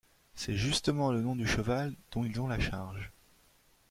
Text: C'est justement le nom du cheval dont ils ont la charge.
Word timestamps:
C'est 0.33 0.55
justement 0.55 1.11
le 1.11 1.21
nom 1.21 1.35
du 1.35 1.45
cheval 1.45 1.93
dont 2.11 2.23
ils 2.23 2.41
ont 2.41 2.47
la 2.47 2.59
charge. 2.59 3.11